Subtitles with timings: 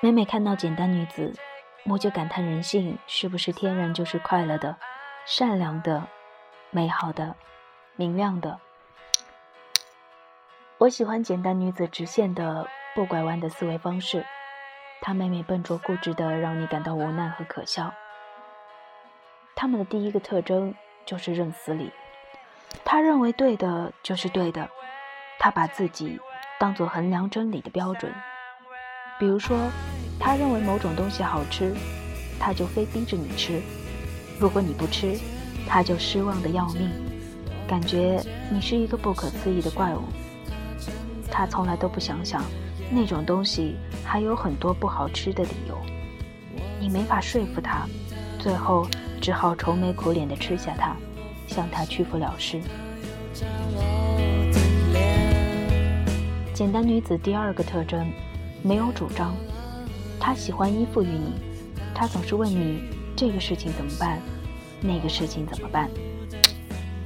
[0.00, 1.32] 每每看到简单女子，
[1.84, 4.76] 我就感叹人性是不是天然就是快乐的、
[5.24, 6.08] 善良的、
[6.70, 7.36] 美好的、
[7.94, 8.58] 明亮的。
[10.78, 12.66] 我喜欢简单女子直线的、
[12.96, 14.26] 不拐弯的思维方式，
[15.04, 17.92] 他每每笨拙固执的让你感到无奈和可笑。
[19.56, 20.72] 他们的第一个特征
[21.04, 21.90] 就是认死理，
[22.84, 24.70] 他认为对的就是对的，
[25.40, 26.20] 他把自己
[26.58, 28.12] 当做衡量真理的标准。
[29.18, 29.58] 比如说，
[30.20, 31.74] 他认为某种东西好吃，
[32.38, 33.60] 他就非逼着你吃；
[34.38, 35.18] 如果你不吃，
[35.68, 36.88] 他就失望的要命，
[37.66, 40.02] 感觉你是一个不可思议的怪物。
[41.32, 42.44] 他从来都不想想，
[42.90, 45.76] 那种东西还有很多不好吃的理由。
[46.78, 47.88] 你没法说服他，
[48.38, 48.86] 最后
[49.18, 50.94] 只好愁眉苦脸地吃下它，
[51.46, 52.60] 向他屈服了事。
[56.52, 58.06] 简单女子第二个特征。
[58.64, 59.34] 没有主张，
[60.20, 61.32] 她喜欢依附于你，
[61.92, 62.80] 她总是问你
[63.16, 64.20] 这个事情怎么办，
[64.80, 65.90] 那个事情怎么办。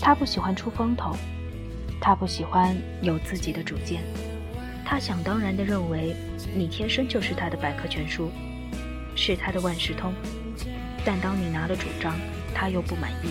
[0.00, 1.14] 他不喜欢出风头，
[2.02, 4.02] 他不喜欢有自己的主见，
[4.84, 6.16] 他想当然的认为
[6.52, 8.28] 你天生就是他的百科全书，
[9.14, 10.12] 是他的万事通。
[11.04, 12.14] 但当你拿了主张，
[12.52, 13.28] 他又不满意，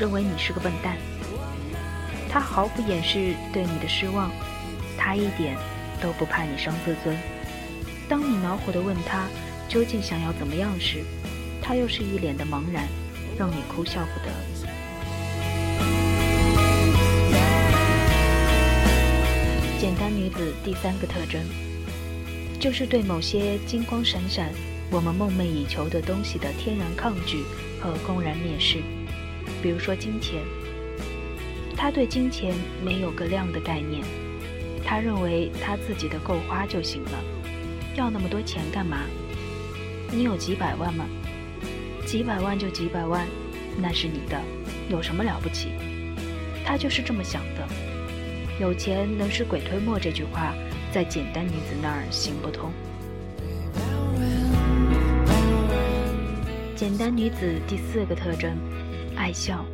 [0.00, 0.96] 认为你是个笨蛋。
[2.30, 4.30] 他毫不掩饰对你的失望，
[4.96, 5.54] 他一点。
[6.02, 7.16] 都不怕你伤自尊。
[8.10, 9.26] 当你恼火地问他
[9.68, 11.02] 究竟想要怎么样时，
[11.62, 12.86] 他又是一脸的茫然，
[13.38, 14.30] 让你哭笑不得。
[19.84, 21.42] 简单女子第三个特征，
[22.58, 24.50] 就是对某些金光闪闪、
[24.90, 27.44] 我们梦寐以求的东西的天然抗拒
[27.78, 28.78] 和公然蔑视。
[29.62, 30.40] 比如说金钱，
[31.76, 34.02] 他对金钱没有个量的概念。
[34.82, 37.22] 他认为他自己的够花就行了，
[37.94, 39.02] 要那么多钱干嘛？
[40.10, 41.04] 你有几百万吗？
[42.06, 43.28] 几百万就几百万，
[43.76, 44.40] 那是你的，
[44.88, 45.72] 有什么了不起？
[46.64, 47.68] 他就是这么想的。
[48.60, 50.54] 有钱能使鬼推磨这句话，
[50.92, 52.70] 在简单女子那儿行不通。
[56.76, 58.56] 简单女子第四个特征，
[59.16, 59.64] 爱笑。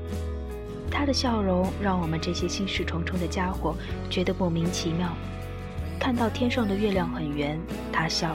[0.90, 3.74] 她的笑容让我们这些心事重重的家伙
[4.08, 5.14] 觉得莫名其妙。
[5.98, 7.60] 看到天上的月亮很圆，
[7.92, 8.30] 她笑；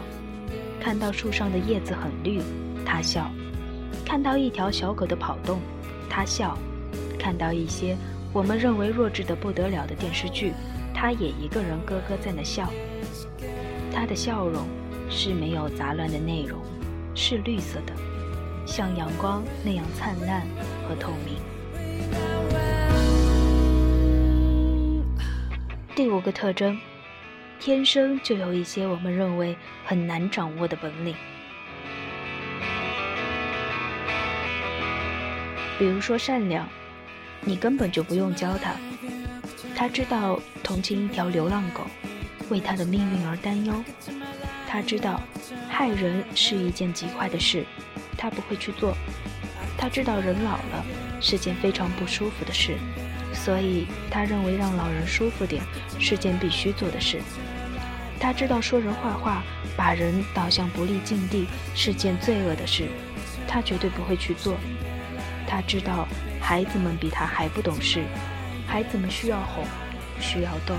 [0.79, 2.39] 看到树上的叶子很绿，
[2.85, 3.23] 她笑；
[4.05, 5.59] 看到一条小狗的跑动，
[6.07, 6.55] 她笑；
[7.17, 7.97] 看到一些
[8.35, 10.51] 我们认为弱智的不得了的电视剧，
[10.93, 12.69] 他也一个人咯咯在那笑。
[13.93, 14.67] 他的笑容
[15.09, 16.59] 是没有杂乱的内容，
[17.15, 17.93] 是绿色的，
[18.67, 20.41] 像阳光那样灿烂
[20.85, 21.37] 和透明。
[25.95, 26.77] 第五个特征，
[27.57, 31.15] 天生就有一些我们认为很难掌握的本领，
[35.79, 36.67] 比如说善良，
[37.45, 38.75] 你根本就不用教他，
[39.75, 41.85] 他知道同情一条流浪狗，
[42.49, 43.83] 为它的命运而担忧，
[44.67, 45.21] 他知道
[45.69, 47.63] 害人是一件极坏的事，
[48.17, 48.97] 他不会去做，
[49.77, 50.85] 他知道人老了
[51.21, 52.75] 是件非常不舒服的事。
[53.31, 55.61] 所以，他认为让老人舒服点
[55.99, 57.21] 是件必须做的事。
[58.19, 59.43] 他知道说人坏话，
[59.77, 61.45] 把人导向不利境地
[61.75, 62.87] 是件罪恶的事，
[63.45, 64.55] 他绝对不会去做。
[65.47, 66.07] 他知道
[66.41, 68.03] 孩子们比他还不懂事，
[68.67, 69.63] 孩子们需要哄，
[70.19, 70.75] 需要逗。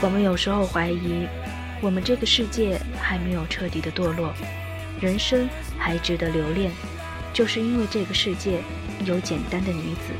[0.00, 1.26] 我们有时候怀疑，
[1.80, 4.32] 我们这个世界还没有彻底的堕落，
[5.00, 5.48] 人生
[5.78, 6.70] 还值得留恋。
[7.32, 8.62] 就是因为这个世界
[9.04, 10.12] 有简单的女子，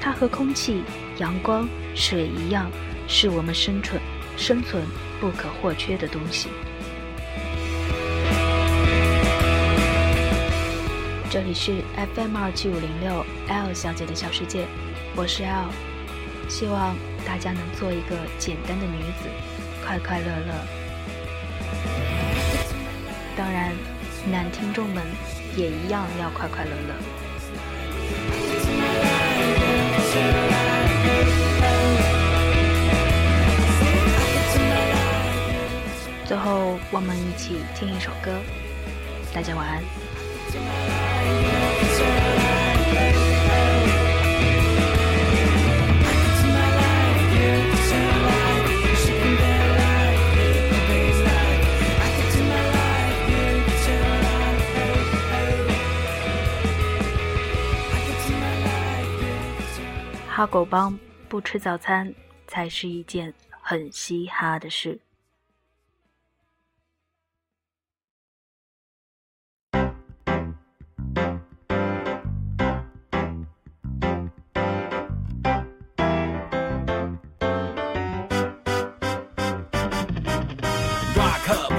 [0.00, 0.82] 她和空气、
[1.18, 2.68] 阳光、水一样，
[3.06, 4.00] 是我们生存
[4.36, 4.82] 生存
[5.20, 6.48] 不可或缺的东西。
[11.32, 11.82] 这里是
[12.14, 14.66] FM 二七五零六 L 小姐的小世界，
[15.16, 15.70] 我是 L，
[16.46, 16.94] 希望
[17.24, 19.30] 大家能做一个简单的女子，
[19.82, 20.52] 快快乐乐。
[23.34, 23.72] 当然，
[24.30, 25.02] 男听众们。
[25.56, 26.94] 也一样要快快乐乐。
[36.26, 38.38] 最后，我们一起听一首歌，
[39.34, 39.82] 大家晚安。
[60.42, 62.12] 哈狗帮不吃早餐
[62.48, 64.98] 才是一件很嘻哈的事。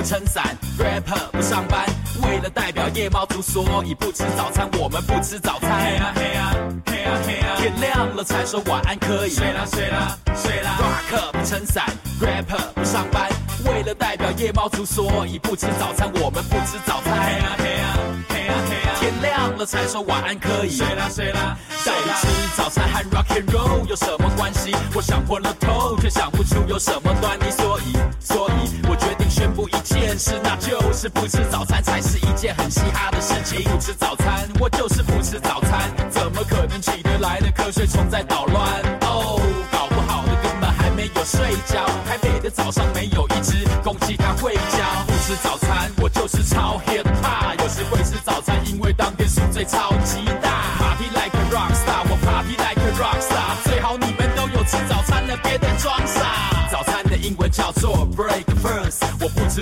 [0.04, 1.86] 撑伞，rapper 不上班，
[2.24, 4.70] 为了代表夜猫族，所以不吃早餐。
[4.78, 5.72] 我们不吃早餐。
[5.82, 6.54] 嘿啊嘿啊
[6.86, 9.30] 嘿啊嘿啊，天亮了才说晚安可以。
[9.30, 11.86] 睡啦睡啦睡啦，rock 不撑伞
[12.20, 13.30] ，rapper 不上班，
[13.66, 16.12] 为了代表夜猫族，所以不吃早餐。
[16.16, 17.14] 我们不吃早餐。
[17.24, 17.98] 嘿啊嘿啊
[18.28, 20.76] 嘿啊嘿啊，天亮了才说晚安可以。
[20.76, 22.28] 睡啦睡啦，到底吃
[22.58, 24.76] 早餐和 rock and roll 有什么关系？
[24.94, 27.50] 我想破了头，却想不出有什么端倪。
[27.52, 28.96] 所以所以，我
[29.44, 33.62] 宣布一件事，那就是不吃早餐才是一件很嘻哈的事情。
[33.70, 38.66] 不吃早餐，我就是不吃早餐，怎么可能起得来的瞌睡虫在捣乱？
[39.02, 41.86] 哦，搞不好的根本还没有睡觉。
[42.08, 44.80] 台北的早上没有一只公鸡它会叫。
[45.08, 47.62] 不吃早餐，我就是超 hip hop。
[47.62, 50.72] 有时会吃早餐，因为当天宿醉超级大。
[50.80, 53.62] Party like a rock star，我 party like a rock star。
[53.66, 56.70] 最好你们都有吃早餐了，别再装傻。
[56.72, 57.74] 早餐的英文叫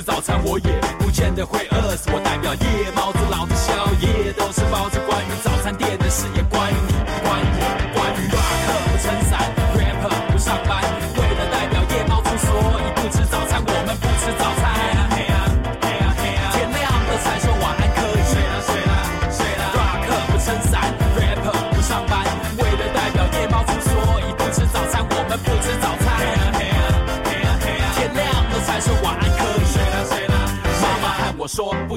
[0.01, 2.09] 早餐，我也不见得会饿死。
[2.11, 3.19] 我代表夜猫子，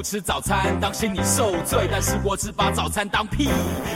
[0.04, 3.48] 吃早餐当心你受罪，但是我只把早餐当屁。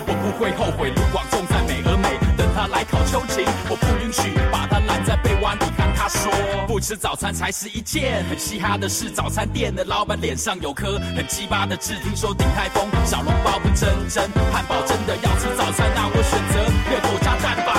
[0.06, 6.32] 我不会后悔卢广仲在美而美等他来考秋瑾，我不允许把他拦在被窝里看他说
[6.66, 9.10] 不吃早餐才是一件很嘻哈的事。
[9.10, 16.56] 早餐店的老板脸上有颗很鸡巴的痣，听说鼎泰丰小笼包不真真，汉堡真的要吃早餐，那我选择
[16.88, 17.76] 热狗加蛋吧。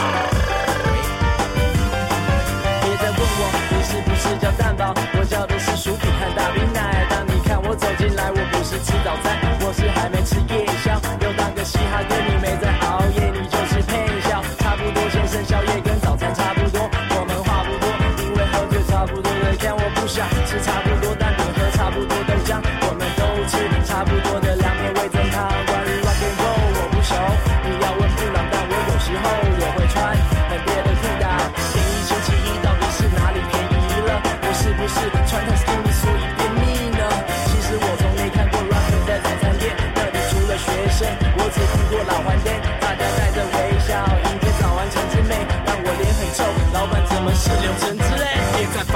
[2.83, 3.41] 别再问我
[3.73, 6.53] 你是不是叫蛋堡，我叫的是薯饼和大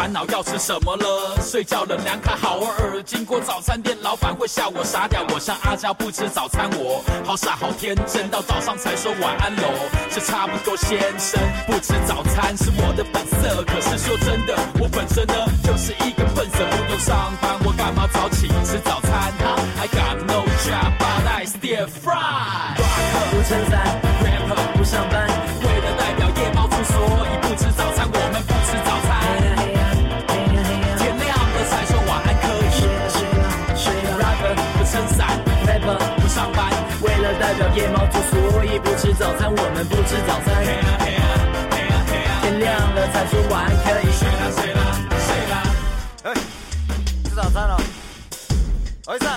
[0.03, 3.01] 烦恼要吃什么了，睡觉了凉卡好耳。
[3.03, 5.25] 经过早餐店，老板会笑我傻屌。
[5.29, 9.63] 我像阿娇不吃早餐，我好傻好天真，到早上才说晚安喽。
[10.11, 13.63] 这差不多先生，不吃早餐是我的本色。
[13.63, 19.31] 可是说真的，我本身呢就是一个笨色，不用上班，我干嘛早起吃早餐
[19.79, 22.75] ？I got no job, but I still fry。
[23.31, 25.29] 不撑伞，rapper 不上班，
[49.05, 49.27] 儿子